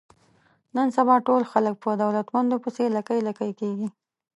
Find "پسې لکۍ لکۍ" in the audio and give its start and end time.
2.63-3.51